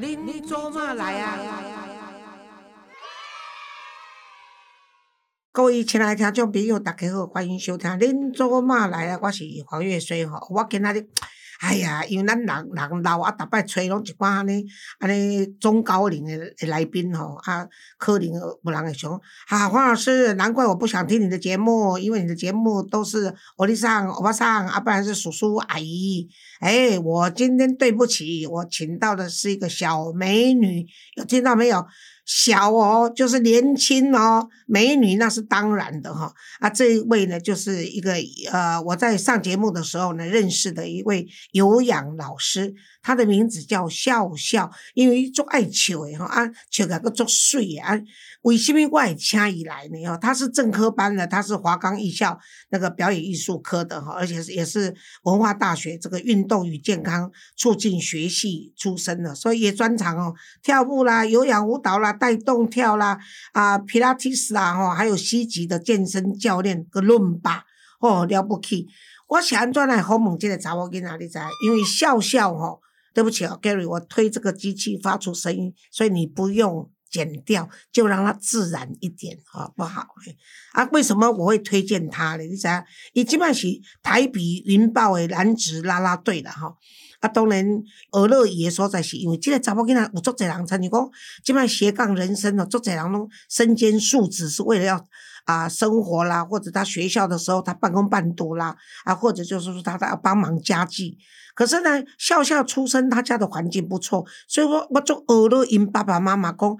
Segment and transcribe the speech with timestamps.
[0.00, 1.36] 您做嘛来啊？
[5.50, 10.38] 各位亲爱的听众朋友，大家好，欢迎收听《恁做嘛来啊》，我是黄月水吼。
[10.50, 11.08] 我今仔日，
[11.60, 14.64] 哎呀，因为咱人人老啊，逐摆找拢一寡安尼
[15.00, 17.66] 安尼中高龄的来宾吼，啊，
[17.98, 19.12] 可能有人会想，
[19.48, 26.28] 啊，黄老师，难怪我不想听你的节目，因为你的节目都是欧弟上、欧巴桑，啊，不然是叔叔阿姨。
[26.60, 30.86] 哎，我今天对不起，我请到的是一个小美女，
[31.16, 31.84] 有听到没有？
[32.28, 36.30] 小哦，就是年轻哦，美女那是当然的哈。
[36.60, 38.16] 啊，这一位呢，就是一个
[38.52, 47.98] 呃，我在上节目的时候呢认识的一位有氧老师，他的名字叫笑笑，因为做爱笑诶哈啊，笑个个做水啊。
[48.42, 50.06] 为什么我掐以来呢？
[50.06, 63.18] 哦，他是正科班的，他是华冈艺校那个表演艺术科的哈，而且是也是文化大学这个运动与健康促进学系出身的，所以也专长哦，跳舞啦、有氧舞蹈啦、带动跳啦
[63.52, 67.64] 啊、皮拉提斯啦哈，还有西级的健身教练个伦巴
[68.00, 68.86] 哦，了不起！
[69.28, 71.38] 我是安怎来好问这个查某囡仔，你知？
[71.64, 72.80] 因为笑笑吼，
[73.14, 76.90] 对不起哦，Gary，我推这个机器发出声音，所以你不用。
[77.10, 80.06] 剪掉，就让它自然一点，好不好？
[80.72, 82.42] 啊，为什么我会推荐他呢？
[82.44, 82.84] 你知影？
[83.12, 83.66] 伊即摆是
[84.02, 86.76] 台比云豹的男子拉拉队啦，吼。
[87.20, 91.10] 啊，当然，娱乐伊的所在是因为即个查某囡仔有足侪人，参，你讲
[91.42, 95.04] 即摆斜杠人生哦，足侪人拢身兼数职，是为了要
[95.48, 101.16] 啊生活啦，或者他学校的时候他半工半读啦，啊，或者就是说他要帮忙家计。
[101.54, 106.76] 可是呢，笑笑出生，他家的环境不错，所以说我就耳朵因爸爸妈妈讲，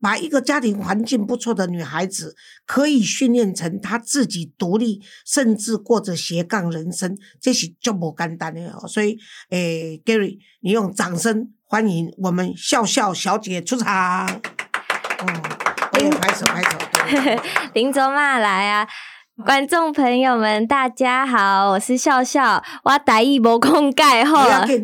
[0.00, 2.34] 把一个家庭环境不错的女孩子，
[2.66, 8.86] 可以训练成她自己独立，甚至过着斜杠人生，这是就不简单的哦。
[8.88, 9.16] 所以，
[9.50, 14.26] 诶，Gary，你用掌声欢迎我们笑笑小姐出场。
[15.20, 15.42] 嗯，
[16.10, 16.78] 拍手拍手。
[17.74, 18.86] 林总嘛来啊！
[19.44, 24.38] 观众朋友们，大家好，我是笑笑，我打一波空盖后。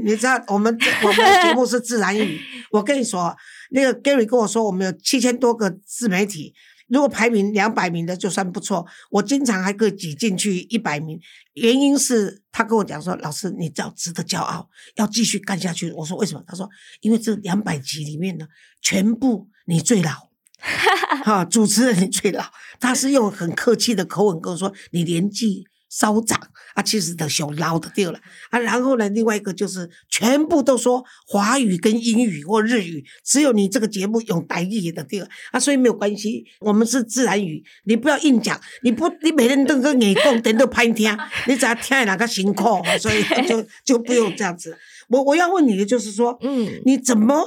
[0.04, 3.36] 你知道我们我们的节目是自然语， 我跟你说，
[3.70, 6.54] 那个 Gary 跟我说，我们有七千多个自媒体，
[6.88, 11.18] 如果排名两百名的就算不错，我经常还可以挤进去一百名。
[11.54, 15.90] 原因是他跟我讲说，老师你要值得骄傲，要继续干下去。
[15.92, 16.42] 我说为什么？
[16.46, 16.70] 他说
[17.00, 18.46] 因为这两百集里面呢，
[18.80, 20.32] 全部你最老。
[21.24, 22.44] 哈，主持人你最老，
[22.80, 26.38] 他是用很客气的口吻跟我说：“你年纪稍长
[26.74, 28.18] 啊，其实的小老的掉了
[28.50, 44.76] 啊。”然后呢，另外一个就是全部都说华语跟英语或日语，只有你这个节目用台语的掉啊，所以没有关系，我们是自然语，你不要硬讲，你不你每天都跟你讲，等都拍听，你只要听哪个辛苦，所以就就不用这样子。
[45.08, 47.44] 我我要问你的就是说，嗯，你怎么？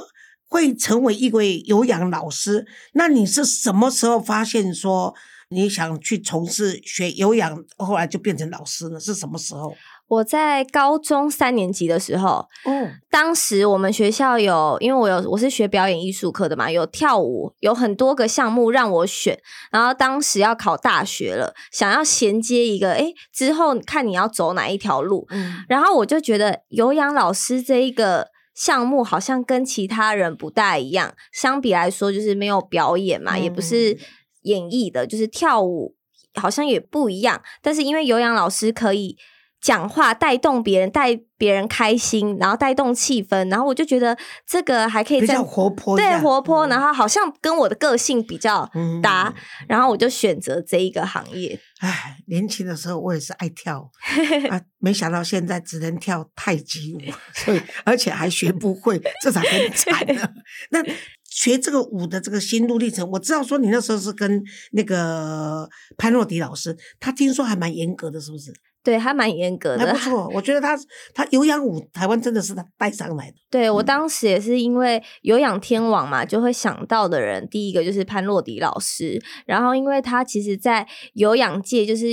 [0.48, 5.14] 会成为一位有氧老师，那你是什么时候发现说
[5.50, 8.98] 你想去从事学有氧，后来就变成老师呢？
[8.98, 9.74] 是什么时候？
[10.08, 19.38] 我在高中三年级的时候，嗯，当时我们学校有，因为我有我是学表演艺术课的嘛，有跳舞，有很多个项目让我选。
[19.70, 25.26] 然后当时要考大学了，想要衔接一个，哎，之后看你要走哪一条路。
[25.28, 28.28] 嗯，然后我就觉得有氧老师这一个。
[28.58, 33.96] 项目好像跟其他人不大一样，相比来说就是没有表演嘛，也不是
[34.42, 35.94] 演绎的，就是跳舞，
[36.34, 37.40] 好像也不一样。
[37.62, 39.16] 但是因为有氧老师可以。
[39.60, 48.68] 讲话带动别人，带别人开心，然后带动气氛，然后我就觉得这个还可以比较活泼，对活泼，然后好像跟我的个性比较
[49.02, 49.32] 搭，
[49.68, 51.58] 然后我就选择这一个行业。
[51.80, 53.88] 唉，年轻的时候我也是爱跳
[54.50, 57.00] 啊，没想到现在只能跳太极舞，
[57.34, 60.28] 所以而且还学不会，这才很惨呢。
[60.70, 60.82] 那
[61.30, 64.42] 学这个舞的这个心路历程，我知道说你那时候是跟
[64.72, 68.52] 那个潘若迪老师，他听说还蛮严格的，是不是？
[68.88, 70.30] 对，还蛮严格的，还不错。
[70.32, 70.74] 我觉得他
[71.12, 73.36] 他有氧舞台湾真的是他带上来的。
[73.50, 79.22] 对我当时也是因为有氧天王嘛，就会想到的人，第一个就是潘洛迪老师。
[79.44, 82.06] 然后因为他其实，在有氧界就是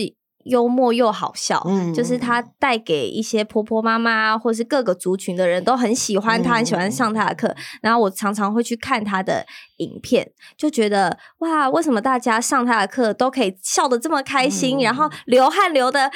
[0.44, 7.56] 幽默又好笑，嗯，就是他带给一些婆婆妈妈或是各个族群的人都很喜欢他，很喜欢上他的课。
[7.82, 9.46] 然后我常常会去看他的
[9.78, 16.12] 影片，就觉得哇，为什么大家上他的课都可以笑得这么开心，然后流汗流的。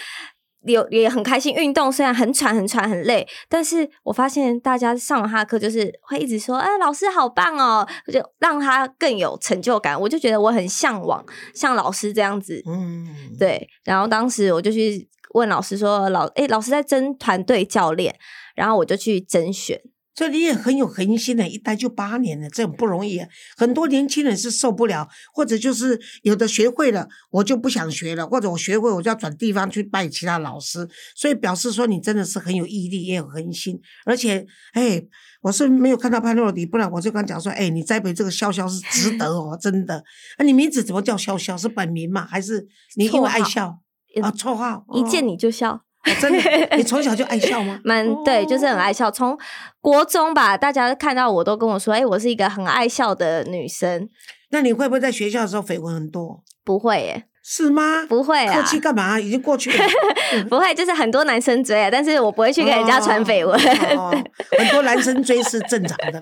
[0.63, 9.99] 有也很开心，运动虽然很喘、很喘、很累，但是我发现大家上了他的课，就是会一直说：“哎，老师好棒哦！”就让他更有成就感。
[9.99, 13.07] 我就觉得我很向往像老师这样子，嗯，
[13.39, 13.69] 对。
[13.83, 18.15] 然后当时我就去问老师说：“老哎，老师在征团队教练。”
[18.55, 19.79] 然后我就去甄选。
[20.19, 23.21] 所以你也很有恒心的，一待就八年了，这很不容易。
[23.55, 30.85] 很多年轻人是受不了，或者就是有的学会了，我就不想学了，或者我学会我就要转地方去拜其他老师。
[31.15, 35.01] 所以表示说你真的是很有毅力，也有恒心，而且哎，
[35.41, 40.03] 我是没有看到潘若迪，不然我就刚讲说，哎，你栽培这个潇潇是值得哦，真的。
[40.37, 41.57] 那 你名字怎么叫潇潇？
[41.57, 42.27] 是本名吗？
[42.29, 42.67] 还是
[42.97, 43.79] 你因为爱笑
[44.21, 44.29] 啊？
[44.33, 45.85] 绰号一见你就笑。
[46.19, 46.39] 真的，
[46.77, 47.79] 你从小就爱笑吗？
[47.85, 49.11] 蛮对，就是很爱笑。
[49.11, 49.37] 从
[49.81, 54.09] 国中吧，大家看到我都跟我说：“哎，我是一个很爱笑的女生。”
[54.51, 56.43] 那你会不会在学校的时候绯闻很多？
[56.63, 57.25] 不会耶。
[57.51, 58.05] 是吗？
[58.05, 59.19] 不会啊，客气干嘛？
[59.19, 59.83] 已经过去了。
[60.47, 63.59] 不会，就是很多男生追啊，但是我不会去跟人家传绯闻。
[64.55, 66.21] 很多男生追是正常的。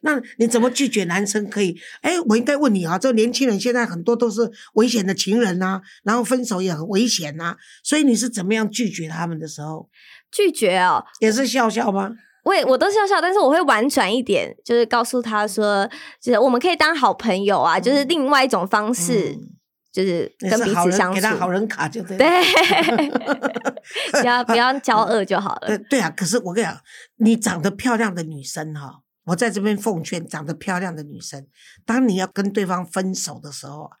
[0.00, 1.48] 那你怎么拒绝男生？
[1.48, 1.78] 可以？
[2.00, 7.54] 哎，我应该问你啊，这年轻人现在很多都是危险的情人呐，然后分手也很危险呐，
[7.84, 9.88] 所以你是怎么样拒绝他们的时候？
[10.32, 12.10] 拒绝哦，也是笑笑吗？
[12.42, 15.88] 我也我都笑笑，但是我会婉转一点，就是告诉他说，
[16.20, 19.38] 就是我们可以当好朋友啊，就是另外一种方式。
[19.92, 22.16] 就是跟彼此相处，给他好人卡就对。
[22.16, 22.26] 对，
[24.20, 25.66] 不要不要骄傲就好了。
[25.68, 26.80] 对对啊，可是我跟你讲，
[27.16, 31.46] 你长得漂亮的女生哈，我在这边奉劝长得漂亮的女生，
[31.84, 33.96] 当你要跟对方分手的时候啊。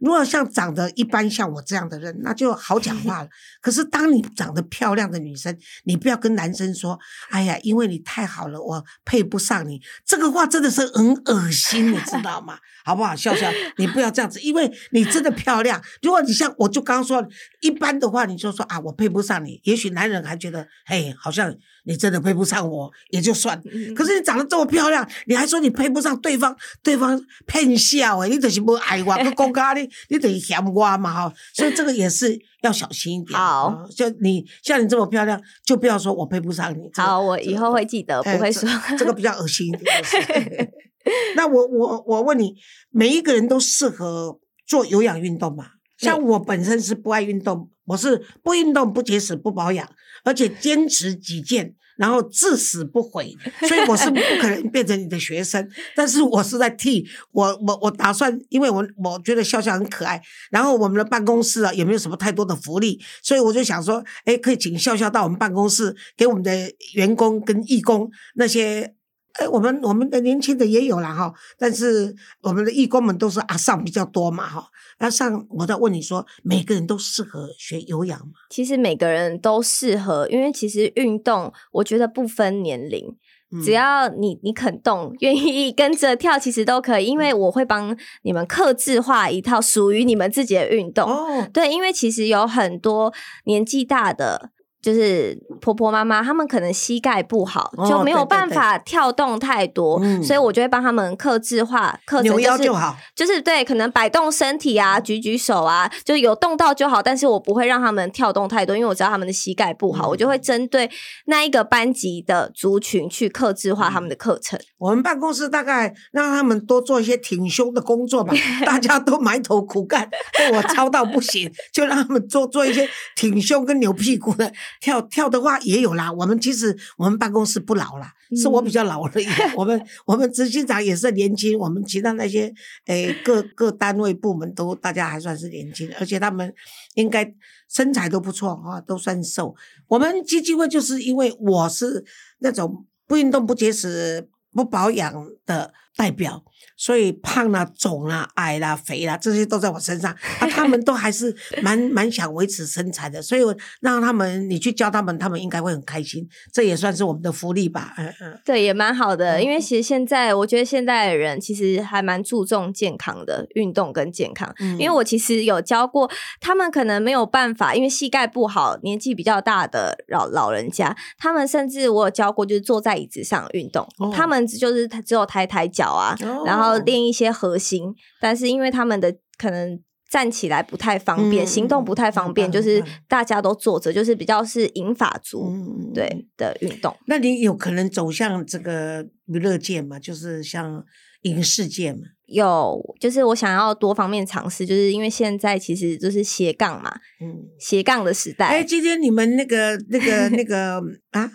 [0.00, 3.28] 如果像长得一般像我这样的人，那就好讲话了。
[3.60, 6.98] 可是当你长得漂亮的女生，你不要跟男生说
[7.30, 12.58] ：“哎呀，因为你太好了，我配不上你。”这个话真的是很恶心，你知道吗？
[12.84, 13.14] 好不好？
[13.14, 15.82] 笑笑，你不要这样子，因为你真的漂亮。
[16.02, 17.26] 如果你像我就刚刚说
[17.60, 19.60] 一般的话，你就说啊，我配不上你。
[19.64, 21.54] 也许男人还觉得，嘿，好像。
[21.88, 23.58] 你真的配不上我也就算，
[23.96, 33.38] 可是你长得这么漂亮，你还说你配不上对方，对方骗笑诶，你就是不爱我，不公家你你等于嫌我嘛哈，所以这个也是要小心一点。
[33.38, 36.90] 好，就你像你这么漂亮，就不要说我配不上你。
[36.92, 38.68] 好，我以后会记得，不会说
[38.98, 40.70] 这个比较恶心一点。
[41.36, 42.54] 那我我我问你，
[42.90, 45.68] 每一个人都适合做有氧运动吗？
[45.96, 49.88] 像我本身是不爱运动，我是不运动、不节食、不保养，
[50.24, 51.74] 而且坚持己见。
[51.98, 53.36] 然后至死不悔，
[53.66, 55.68] 所以我是不可能变成你的学生。
[55.96, 60.22] 但是我是在替我我我打算，因为我我觉得笑笑很可爱。
[60.52, 68.94] 然后我们的办公室啊，也没有什么太多的福利，所以我就想说，哎，可以请笑笑到我们办公室，给我们的员工跟义工那些。
[69.34, 74.66] 哎，我们我们的年轻的也有了哈，但是我们的义工们都是阿上比较多嘛哈。
[74.98, 78.32] 阿上，我在问你说，每个人都适合学有氧吗？
[78.50, 83.16] 其实每个人都适合，因为其实运动，我觉得不分年龄，
[83.64, 87.06] 只要你你肯动，愿意跟着跳，其实都可以。
[87.06, 91.08] 因为我会帮你们克制化一套属于你们自己的运动。
[91.08, 93.14] 哦，对，因为其实有很多
[93.44, 94.50] 年纪大的。
[94.80, 107.02] 就是婆婆妈妈，他们可能膝盖不好，就没有办法跳动太多，所以我就会帮他们克制化，克制腰就好，就是对，可能摆动身体啊，举举手啊，就有动到就好。
[107.02, 110.88] 但是我不会让他们跳动太多，因为我知道他们的膝盖不好，我就会针对
[111.26, 114.58] 那一个班级的族群去克制化他们的课程。
[114.78, 118.32] 我们办公室大概让他们多做一些挺胸的工作吧，
[118.64, 120.08] 大家都埋头苦干，
[120.38, 124.52] 被我操到不行，就让他们做做一些挺胸跟扭屁股的。
[124.80, 129.54] 跳跳的话也有啦，我们其实我们办公室不老啦，是我比较老了一点。
[129.56, 132.52] 我们 我们执行长也是年轻，我们其他那些
[132.86, 136.52] 诶各各单位部门都大家还算是年轻，而且他们
[136.94, 137.32] 应该
[137.68, 139.54] 身材都不错啊，都算瘦。
[139.86, 142.04] 我们基金会就是因为我是
[142.38, 145.12] 那种不运动、不节食、不保养
[145.46, 146.44] 的代表。
[146.78, 150.46] 所以胖啦、肿啦、矮啦、肥啦，这些都在我身上啊。
[150.48, 156.28] 他们都还是 蛮蛮想维持身材的，所以我让他们，你去教他们，他们应该会很开心。
[156.52, 157.94] 这也算是我们的福利吧。
[157.98, 159.42] 嗯嗯，对，也蛮好的。
[159.42, 164.54] 因为其实现在，我觉得现在的人其实还蛮注重健康的运动跟健康。
[164.78, 166.08] 因为我其实有教过
[166.40, 176.16] 他们，可能没有办法，因为膝盖不好，年纪比较大的老老人家，他们甚至我有教过，就是坐在椅子上运动，他们就是只有抬抬脚啊，
[176.46, 176.67] 然后。
[176.76, 185.50] 练一些核心，但是因为他们的可能站起来不太方便，行动不太方便，就是大家都坐着，就是比较是引法族
[185.94, 186.94] 对的运动。
[187.06, 189.98] 那你有可能走向这个娱乐界嘛？
[189.98, 190.84] 就是像
[191.22, 192.00] 影视界嘛？
[192.26, 198.46] 有，就是我想要多方面尝试，就是因为现在其实就是斜杠嘛，嗯，斜杠的时代。
[198.46, 200.82] 哎，今天你们那个那个那个
[201.12, 201.30] 啊？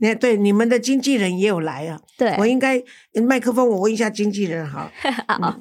[0.00, 2.00] 那对你们的经纪人也有来啊？
[2.16, 2.82] 对，我应该
[3.26, 4.90] 麦克风，我问一下经纪人哈。
[5.28, 5.60] 好，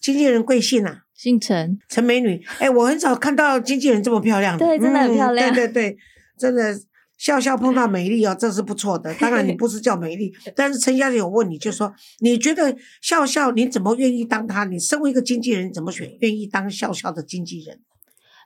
[0.00, 1.02] 经纪人贵姓啊？
[1.14, 2.40] 姓陈，陈美女。
[2.58, 5.52] 哎，我很少看到经纪人这么漂亮的，对，真的很漂亮。
[5.52, 5.96] 对对对，
[6.38, 6.80] 真的
[7.16, 9.12] 笑笑碰到美丽哦，这是不错的。
[9.14, 14.64] 当然你 不是叫美丽，但是陈小姐，我问你就说，你觉得笑笑你怎么愿意当她？
[14.64, 17.80] 你身为一个经纪人，怎么选愿意当笑笑的经纪人？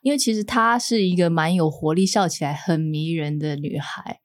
[0.01, 4.19] 因为其实她是一个蛮有活力、笑起来很迷人的女孩，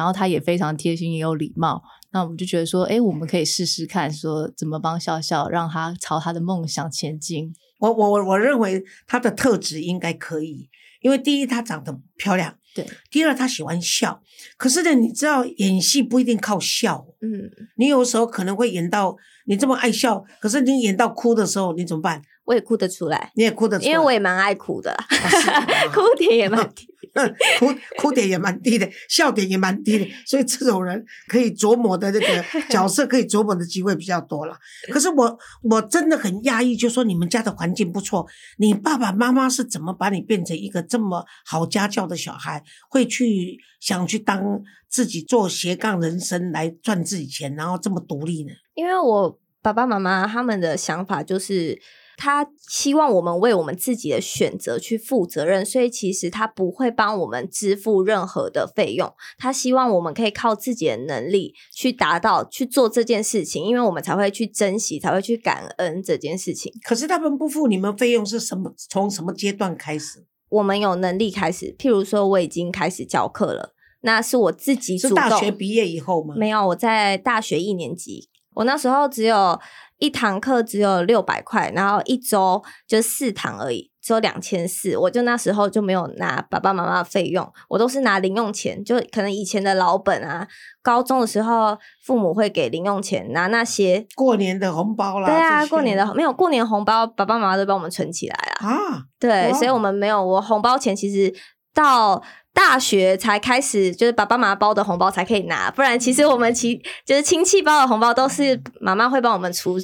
[0.00, 1.82] 然后他也非常贴心，也有礼貌。
[2.10, 7.52] 那我们就觉得说，哎，我们可以试试看，说怎么帮笑笑，让他朝他的梦想前进。
[7.78, 10.70] 我我我我认为他的特质应该可以，
[11.02, 12.56] 因为第一她长得漂亮。
[12.74, 14.22] 对，第二他喜欢笑，
[14.56, 19.14] 可是呢，你知道演戏不一定靠笑，嗯，你有时候可能会演到
[19.44, 22.22] 你这么爱笑，可是你演到哭的时候，你怎么办？
[22.46, 24.96] 我也哭得出来，你也哭得出来，因为我也蛮爱哭的，
[25.94, 26.86] 哭点也蛮低，
[27.58, 34.56] 哭哭点也蛮低的，笑点也蛮低的，所以这种人可以琢磨的这个 角色，可以琢磨的机会比较多了。
[34.90, 38.26] 可是我我真的很压抑，就说你们家的环境不错，
[38.58, 48.52] 你爸爸妈妈是怎么把你变成一个这么好家教的小孩，会去想去当自己做斜杠人生来赚自己钱，然后这么独立呢？
[48.74, 51.80] 因为我爸爸妈妈他们的想法就是。
[52.22, 59.10] 他希望我们为我们自己的选择去负责任，所以其实他不会帮我们支付任何的费用。
[59.38, 66.70] 他希望我们可以靠自己的能力去达到去做这件事情，因为我们才会去珍惜，才会去感恩这件事情。
[66.84, 68.74] 可是他们不付你们费用是什么？
[68.90, 70.26] 从什么阶段开始？
[70.50, 73.72] 我们有能力开始，譬如说我已经开始教课了，
[74.02, 75.16] 那是我自己主动。
[75.16, 76.34] 大学毕业以后吗？
[76.36, 79.58] 没有，我在大学一年级，我那时候只有。
[80.00, 84.96] 一堂课只有六百块，然后一周就四堂而已，只有两千四。
[84.96, 90.48] 我就那时候就没有拿爸爸妈妈的费用，我都是拿零用钱，就可能以前的老本啊。
[90.82, 95.26] 高中的时候，父母会给零用钱，拿那些过年的红包啦。
[95.26, 99.04] 对啊，过年的没有过年红包，爸爸妈妈都帮我们存起来了啊。
[99.20, 101.32] 对，所以我们没有我红包钱，其实
[101.72, 102.20] 到。
[102.60, 109.78] 大学才开始，就是爸爸妈妈包的红包才可以拿，不然其实我们其就是亲戚包的红包都是妈妈会帮我们储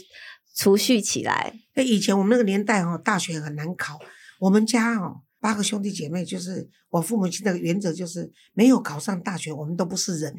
[0.55, 1.55] 储蓄起来。
[1.75, 3.99] 那以前我们那个年代哦，大学很难考。
[4.41, 10.35] 我们家哦，八个兄弟姐妹，就是我父母亲的原则就是没有考上大学，我们都不是人，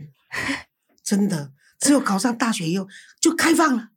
[1.04, 2.88] 真的，只有考上大学以后
[3.20, 3.88] 就开放了。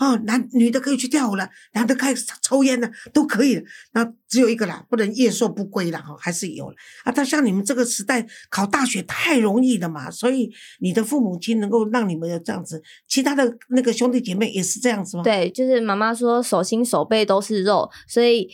[0.00, 3.62] 哦，男女的可以去跳舞了，男的开始抽烟了，都可以。
[3.92, 7.12] 那只有一个啦，不能夜宿不归了哈，还是有了啊。
[7.14, 15.22] 但像你们这个时代考大学太容易了嘛，所以你的父母亲能够让你们有这样子，其他的那个兄弟姐妹也是这样子吗？
[15.22, 18.48] 对，就是妈妈说手心手背都是肉，所以。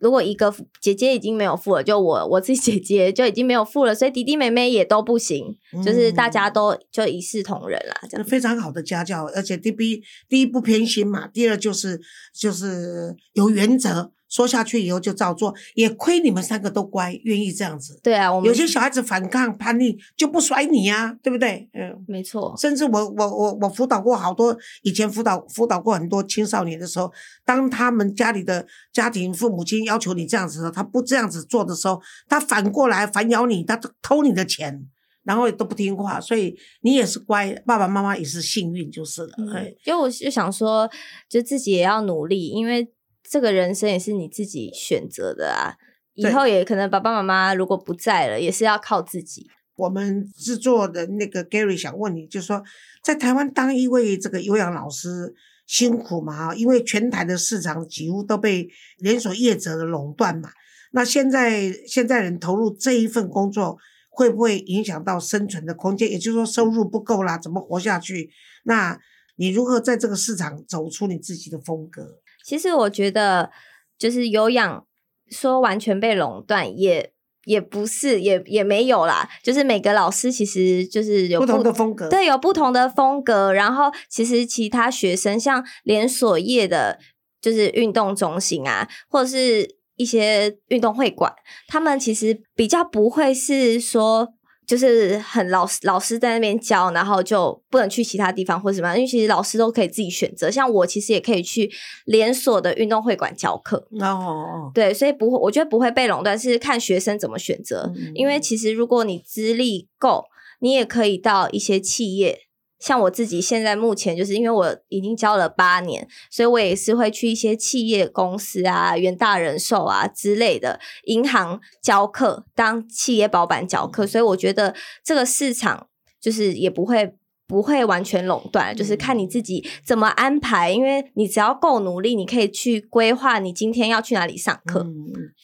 [0.00, 12.00] 如果一个姐姐已经没有付了，就我 我自己姐姐就已经没有付了，所以弟弟妹妹也都不行，就是大家都就一视同仁啦，这样非常好的家教，而且第一第一不偏心嘛，第二就是
[12.34, 14.12] 就是有原则。
[14.30, 17.98] 说下去以后就照做，也亏你们三个都乖，愿意这样子。
[18.02, 21.68] 对啊，我们有些小孩子反抗叛逆就不甩你呀，对不对？
[21.74, 22.54] 嗯，没错。
[22.56, 27.12] 甚至我我我我辅导过好多，以前辅导辅导过很多青少年的时候，
[27.44, 34.86] 当他们家里的家庭父母亲要求你这样子的，他不这样子做的时候，他反过来反咬你，他偷你的钱，
[35.24, 39.32] 然后都不听话，所以你也是乖，爸爸妈妈也是幸运就是了。
[39.52, 40.88] 哎，就我就想说，
[41.28, 42.88] 就自己也要努力，因为。
[43.30, 45.76] 这个人生也是你自己选择的啊，
[46.14, 49.46] 以后也可能爸爸妈妈如果不在了，也是要靠自己。
[49.76, 52.60] 我们制作的那个 Gary 想问你，就是说，
[53.04, 55.32] 在台湾当一位这个有氧老师
[55.64, 56.52] 辛苦嘛？
[56.56, 58.68] 因为全台的市场几乎都被
[58.98, 60.50] 连锁业者的垄断嘛。
[60.90, 63.78] 那现在现在人投入这一份工作，
[64.10, 66.10] 会不会影响到生存的空间？
[66.10, 68.28] 也就是说，收入不够啦，怎么活下去？
[68.64, 68.98] 那
[69.36, 72.18] 你如何在这个市场走出你自己的风格？
[72.50, 73.52] 其实我觉得，
[73.96, 74.84] 就是有氧
[75.30, 77.12] 说完全被垄断，也
[77.44, 79.28] 也不是，也也没有啦。
[79.40, 83.52] 就是每个老师其实就是有不同的风格，对，有不同的风格。
[83.52, 86.98] 然后其实其他学生，像连锁业的，
[87.40, 91.32] 就是运动中心啊，或者是一些运动会馆，
[91.68, 94.34] 他们其实比较不会是说。
[94.70, 100.48] 就是很老师老师在那边教，然后就不能去其他地方或什么，因为其实老师都可以自己选择。
[100.48, 101.68] 像我其实也可以去
[102.04, 103.88] 连锁的运动会馆教课。
[103.98, 107.92] 哦，对，所以不会，我觉得不会被垄断，是看学生怎么选择。
[108.14, 110.26] 因为其实如果你资历够，
[110.60, 112.38] 你也可以到一些企业。
[112.80, 125.88] 像我自己现在目前就是因为我已经教了八年，所以我也是会去一些企业公司啊、元大人寿啊之类的银行教课，当企业保板教课，所以我觉得这个市场
[126.20, 127.14] 就是也不会
[127.46, 130.70] 不会完全垄断，就是看你自己怎么安排。
[130.70, 134.86] 因为你只要够努力，你可以去规划你今天要去哪里上课。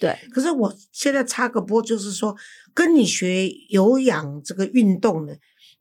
[0.01, 0.17] 对。
[0.33, 2.35] 可是我现在插个播，就是说
[2.73, 5.35] 跟你学有氧这个运动呢。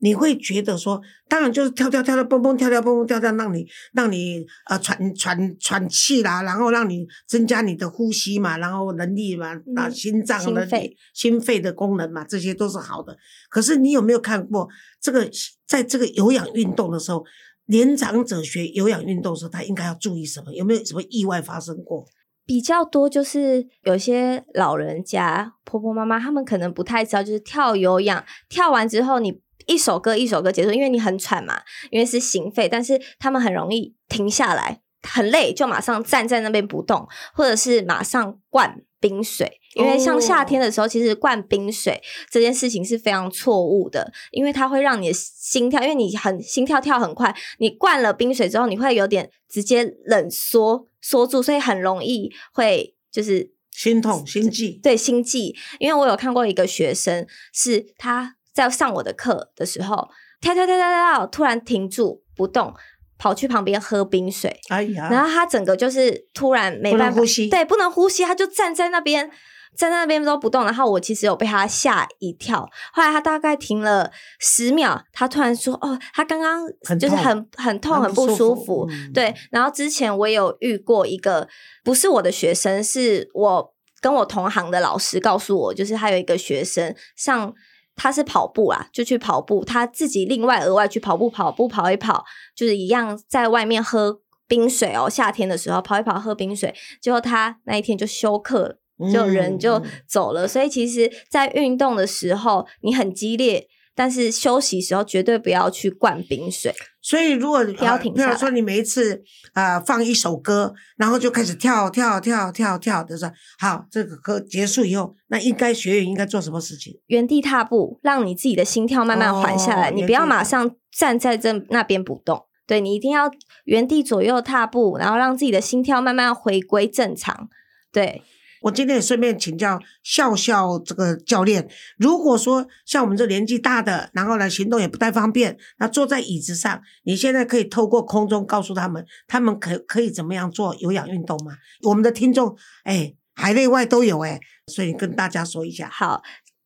[0.06, 10.70] 你会觉得说，当然就是跳跳跳跳蹦蹦跳跳蹦蹦跳跳，让你让你呃喘喘喘气啦，然后让你增加你的呼吸嘛，然后能力嘛，啊心脏的
[11.12, 13.18] 心肺的功能嘛，这些都是好的。
[13.50, 14.70] 可是你有没有看过
[15.02, 15.28] 这个，
[15.66, 17.26] 在这个有氧运动的时候，
[17.66, 20.54] 年长者学有氧运动的时候，他应该要注意什么？
[20.54, 22.06] 有没有什么意外发生过？
[22.46, 29.42] 比较多就是有些老人家婆婆妈妈，他们可能不太知道，就是跳有氧跳完之后你。
[29.68, 31.60] 一首歌一首歌结束，因为你很喘嘛，
[31.90, 58.38] 因为是心肺，但是他们很容易停下来，很累就马上站在那边不动，或者是马上灌冰水，因为像夏天的时候，其实灌冰水这件事情是非常错误的，因为它会让你的心跳，因为你很心跳跳很快，你灌了冰水之后，你会有点直接冷缩缩住，所以很容易会就是心痛心悸，对心悸，因为我有看过一个学生是他。
[58.56, 60.08] 在上我的课的时候，
[60.40, 62.74] 跳跳跳跳跳，突然停住不动，
[63.18, 64.60] 跑去旁边喝冰水。
[64.70, 65.10] 哎呀！
[65.12, 69.30] 然后他整个就是突然没办法呼吸，对，不能呼吸，他就站在那边，
[69.76, 70.64] 站在那边都不动。
[70.64, 72.70] 然后我其实有被他吓一跳。
[72.94, 76.68] 后来他大概停了十秒，他突然说：“哦，他刚刚
[77.00, 79.34] 就是很很痛，很不舒服。”对。
[79.52, 81.48] 然后之前我有遇过一个
[81.84, 87.54] 不是我的学生，是我跟我同行的老师告诉我，就是他有一个学生上。
[87.96, 92.24] 他是跑步啊，就去跑步，他自己另外额外去跑步，跑步跑一跑，
[92.56, 95.10] 就是一样在外面喝冰水哦。
[95.10, 98.78] 夏天的时候跑一跑喝冰水，结果他那一天就休克，
[99.12, 100.48] 就人就走了。
[100.48, 103.68] 所以其实，在运动的时候，你很激烈。
[103.98, 106.76] 但是休息时候绝对不要去灌冰水。
[107.06, 109.22] 所以如果要停，比如说你每一次
[109.54, 117.00] 啊放一首歌，然后就开始跳跳跳跳跳的时候，好，这个歌结束以后，那应该学员应该做什么事情？
[117.06, 119.92] 原地踏步，让你自己的心跳慢慢缓下来。
[119.92, 123.30] 你不要马上站在这那边不动，对你一定要
[123.66, 127.50] 原地左右踏步，然后让自己的心跳慢慢回归正常。
[127.92, 128.24] 对。
[128.66, 141.54] 我今天也顺便请教笑笑这个教练，如果说像我们这年纪大的，然后呢行动也不太方便，那坐在椅子上，你现在可以透过空中告诉他们，他们可可以怎么样做有氧运动吗？
[141.84, 145.88] 我们的听众哎，海内外都有哎，所以跟大家说一下。
[145.88, 146.24] 好，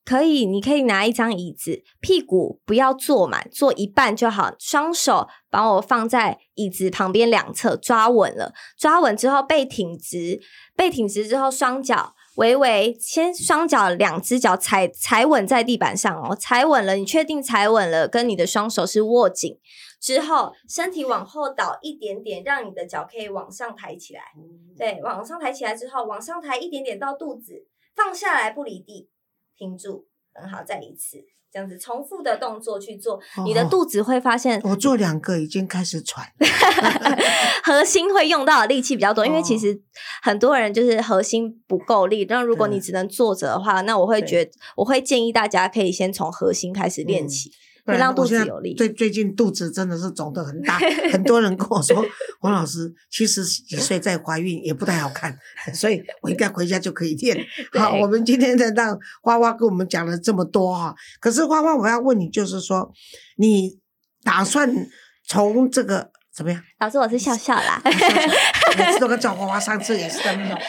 [0.10, 10.42] 可以，你可以拿一张椅子，屁股不要坐满，坐一半就好，双手帮我放在椅子旁边两侧，抓稳了，抓稳之后背挺直。
[10.76, 19.60] 背挺直之后，双脚微微先双脚两只脚踩踩稳在地板上哦，踩稳了，你确定踩稳了，跟你的双手是握紧
[20.02, 24.22] 之后，身体往后倒一点点，让你的脚可以往上抬起来。
[24.76, 29.08] 对，往上抬起来之后，往上抬一点点到肚子，放下来不离地，
[29.60, 31.18] 停住，很好，再一次。
[31.52, 36.32] 这样子重复的动作去做，你的肚子会发现，我做两个已经开始喘，
[37.66, 39.82] 核心会用到的力气比较多，因为其实
[40.22, 42.24] 很多人就是核心不够力。
[42.30, 47.52] 那如果你只能坐着的话，那我会觉我会建议大家可以先从核心开始练起。
[47.98, 48.74] 让肚子有力。
[48.76, 50.78] 最最近肚子真的是肿得很大，
[51.12, 52.06] 很多人跟我说，
[52.40, 55.38] 黄老师七十几岁再怀孕也不太好看，
[55.74, 57.38] 所以我应该回家就可以练。
[57.74, 62.92] 好，我们今天的让花花跟我们讲了这么多哈，可是花花我要问你，就是说
[63.38, 63.80] 你
[64.24, 64.70] 打算
[65.26, 66.62] 从这个怎么样？
[66.80, 67.82] 老师，我是笑笑啦，
[68.78, 70.60] 每次都跟叫花花，上次也是这样。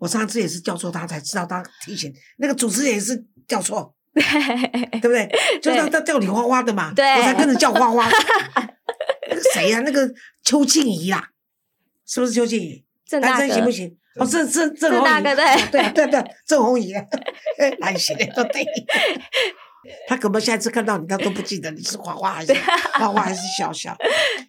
[0.00, 3.94] 我上次也是叫错他，才知道他提醒那个主持人也是叫错。
[4.14, 5.28] 对不对？
[5.60, 8.08] 就是他他叫你花花的嘛，我才跟着叫花花。
[9.30, 9.80] 那个谁呀？
[9.80, 10.10] 那个
[10.44, 11.24] 邱静怡啊，
[12.06, 12.84] 是不是邱静怡？
[13.20, 13.96] 大哥行不行？
[14.16, 15.34] 哦，郑郑郑红怡，对
[15.70, 16.92] 对对对，郑红怡，
[17.80, 18.64] 来行都对。
[20.06, 22.54] 他可能下次看到你，他都不记得你是花花还是
[22.92, 23.96] 花花还是笑笑。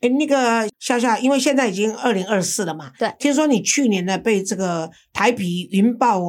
[0.02, 6.19] 哎，那个笑笑，因为现在已经二零二四了嘛，对，听说你去年呢被这个台皮云豹。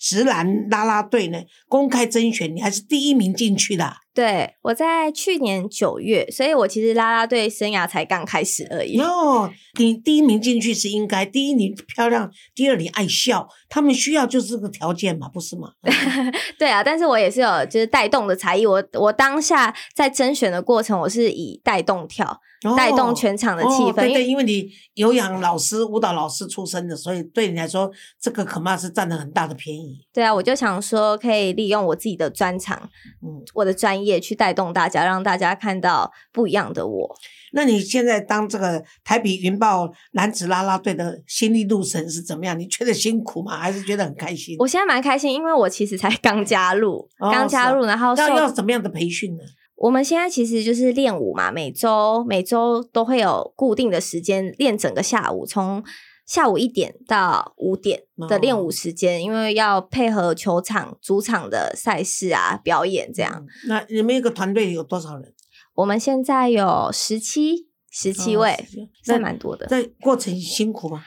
[0.00, 1.38] 直男拉拉队呢？
[1.68, 3.96] 公开甄选，你还是第一名进去的。
[4.12, 9.00] 对，我在去年九月，所以我其实啦啦队生涯才刚开始而已。
[9.00, 15.70] 哦，你第一名进去是应该，第一你漂亮，第二你爱笑，他们需要就是这个条件嘛，不是吗？
[16.58, 18.66] 对啊，但是我也是有就是带动的才艺。
[18.66, 22.40] 我我当下在甄选的过程，我是以带动跳。
[22.76, 29.98] 带动全场的气氛，对对，因为你有氧老师、舞蹈老师出身的，所以对你来说，这个恐怕是占了很大的便宜。
[30.12, 32.78] 对啊，我就想说，可以利用我自己的专长，
[33.22, 37.16] 嗯，我的专专业去带动大家，让大家看到不一样的我。
[37.52, 42.58] 那你现在当这个台北云豹男子啦啦队的心力路神是怎么样？
[42.58, 43.58] 你觉得辛苦吗？
[43.58, 44.56] 还是觉得很开心？
[44.58, 49.42] 我现在蛮开心，因为我其实才 刚加入，刚加入，然后要要怎么样的培训呢？
[49.76, 55.82] 我们现在其实就是练舞嘛，每周每周都会有固定的时间练整个下午，从
[56.30, 63.44] 下午一点到五点的练舞时间，因为要配合球场主场的赛事啊表演这样。
[63.66, 65.34] 那你们一个团队有多少人？
[65.74, 68.64] 我们现在有十七十七位，
[69.02, 69.66] 算蛮多的。
[69.66, 71.02] 在过程辛苦吗？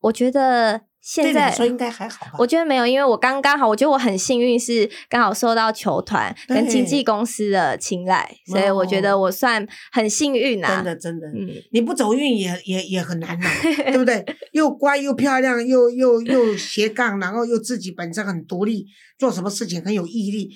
[0.00, 2.32] 我觉得现在说应该还好吧。
[2.38, 10.76] 我觉得没有，因为我刚刚好，我觉得我很幸运，是刚好受到球团跟经纪公司的青睐，所以我觉得我算很幸运啊。
[10.76, 13.46] 真的，真的，嗯，你不走运也也也很难呐，
[13.92, 14.24] 对不对？
[14.52, 18.86] 又乖又漂亮，又又又斜杠，然后又自己本身很独立，
[19.18, 20.50] 做什么事情很有毅力，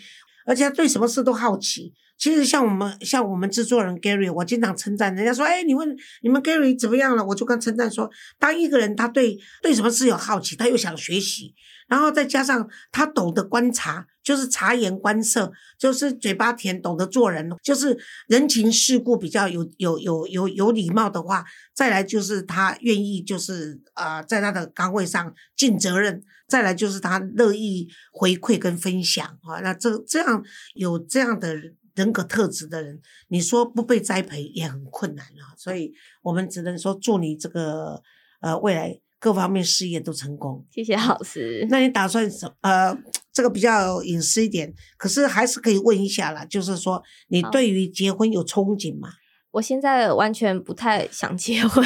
[0.46, 1.92] 而且对什么事都好奇。
[2.18, 7.24] 其实像我们像我们制作人 Gary，我经常称赞人家说，哎，你问你们 Gary 怎么样了？
[7.24, 11.54] 我就跟称赞说，当一个人他对对什么事有好奇，他又想学习，
[11.86, 30.42] 然后再加上他懂得观察，就是察言观色，就是嘴巴甜，懂得做人，就是人情世故比较有有有有有礼貌的话，再来就是他愿意就是啊，在他的岗位上尽责任，再来就是他乐意回馈跟分享啊，那这这样
[30.74, 31.54] 有这样的。
[31.98, 38.00] 人格特质的人，你说不被栽培也很困难啊，所以我们只能说祝你这个
[38.40, 40.64] 呃未来各方面事业都成功。
[40.70, 41.66] 谢谢老师。
[41.68, 42.96] 那你打算什呃
[43.32, 49.08] 这个比较隐私一点，可是还是可以问一下啦，就是说你对于结婚有憧憬吗？
[49.50, 51.84] 我现在完全不太想结婚，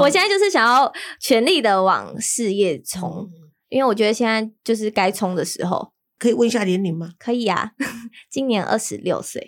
[0.00, 3.30] 我现在就是想要全力的往事业冲，
[3.68, 5.91] 因为我觉得现在就是该冲的时候。
[6.22, 7.10] 可以问一下年龄吗？
[7.18, 7.72] 可以啊，
[8.30, 9.44] 今年二十六岁。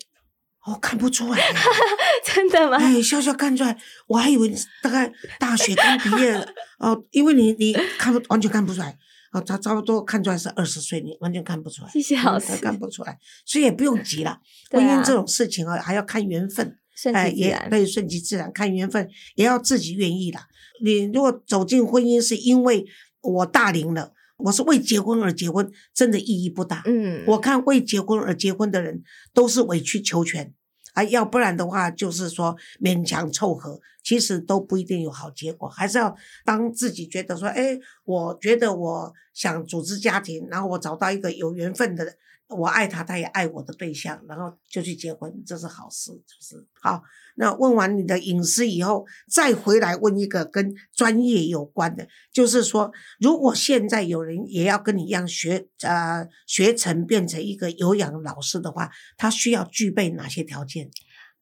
[0.66, 1.38] 哦，看不出来，
[2.26, 2.76] 真的吗？
[2.78, 5.08] 哎，笑笑看出来，我还以为大概
[5.38, 6.34] 大学刚毕业
[6.80, 8.98] 哦，因为你你看不完全看不出来
[9.30, 11.90] 哦，他差不多看出来是二十岁，你完全看不出来。
[11.92, 14.40] 谢谢老师，看不出来，所以也不用急了。
[14.72, 16.76] 婚姻这种事情啊，还要看缘分，
[17.12, 20.48] 哎，也可以顺其自然，看缘分，也要自己愿意啦。
[20.82, 22.84] 你如果走进婚姻是因为
[23.20, 24.12] 我大龄了。
[24.36, 26.82] 我是为结婚而结婚，真的意义不大。
[26.86, 30.52] 嗯，我看为结婚而结婚的人都是委曲求全，
[30.94, 35.66] 啊，要不然的话就是说勉强凑合，其实都不一定有好结果。
[35.68, 36.14] 还是要
[36.44, 42.14] 当自己觉得说，哎，我觉得我想组织家庭，然后我找到一个有缘分的。
[42.46, 47.02] 我爱他，他也爱我的对象，然后就去结婚，这是好事，就是好。
[47.36, 60.90] 那问完你的隐私以后，再回来问一个跟专业有关的，就是说，如果现在有人也要跟你一样学，呃，学成变成一个有氧老师的话，他需要具备哪些条件？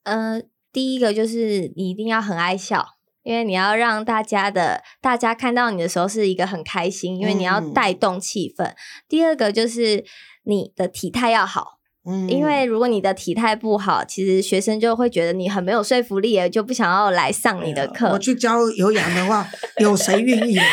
[0.05, 0.41] 呃，
[0.73, 2.87] 第一个就是你一定要很爱笑，
[3.23, 8.73] 因为你要让大家的大家看到你的时候是一个很开心，因为你要带动气氛。
[9.09, 10.05] 第二个就是。
[10.45, 18.11] 你的体态要好，嗯，因为如果你的体态不好，其实学生就会觉得你很没有说服力，就不想要来上你的课。
[18.11, 20.67] 我去教有氧的话， 有谁愿意啊？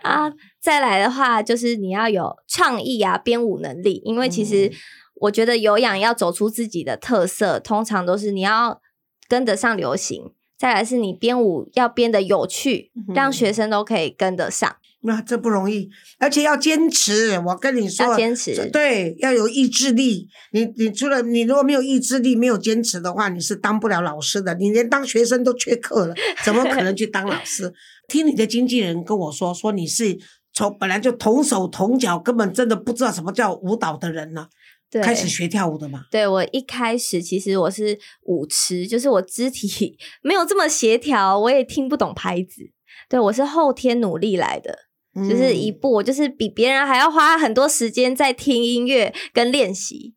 [0.04, 4.72] 啊，再来的话就是你要有创意啊，编舞能力，因为其实
[5.16, 8.80] 我觉得有氧要走出自己的特色，通常都是你要
[9.28, 14.76] 跟得上流行，再来是你编舞要编的有趣，让学生都可以跟得上。
[15.06, 17.38] 那这不容易，而且要坚持。
[17.46, 20.26] 我跟你说，要坚持，对，要有意志力。
[20.52, 24.54] 你你除了你如果没有意志力、没有坚持的话，你是当不了老师的。
[24.54, 27.70] 你连当学生都缺课了，怎么可能去当老师？
[28.08, 30.18] 听你的经纪人跟我说，说你是
[30.54, 34.48] 从本来就同手同脚，根本真的不知道什么叫舞蹈的人呢，
[35.02, 36.04] 开始学跳舞的嘛？
[36.10, 42.70] 对，我一开始其实我是舞痴，就是我肢体 没有这么协调，我也听不懂拍子。
[43.08, 44.78] 对我是后天努力来的。
[45.16, 50.12] 就是一步，就是比别人还要花很多时间在听音乐跟练习。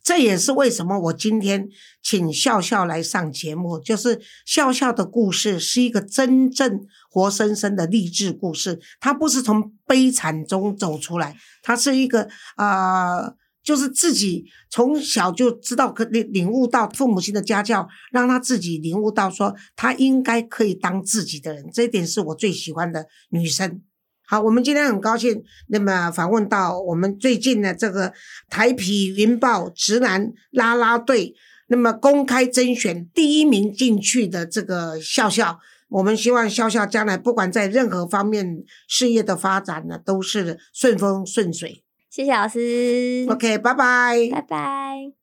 [0.00, 1.68] 这也是为什么我今天
[2.00, 8.78] 请笑笑来上节目，就是笑笑的故事是一个真正活生生的励志故事。
[9.00, 13.34] 他不是从悲惨中走出来，他是一个啊，
[13.68, 21.68] 就是自己从小就知道可领领悟到父母亲的家教，让他自己领悟到说他应该可以当自己的人。
[21.70, 23.82] 这一点是我最喜欢的女生。
[24.26, 28.14] 好，我们今天很高兴，那么访问到我们最近的这个
[28.48, 31.34] 台皮云豹直男啦啦队，
[31.66, 35.58] 那么公开甄选第一名进去的这个笑笑，
[35.90, 41.84] 我们希望笑笑将来不管在任何方面事业的发展呢，都是顺风顺水。
[42.10, 43.26] 谢谢老师。
[43.28, 44.28] OK，拜拜。
[44.32, 45.17] 拜拜。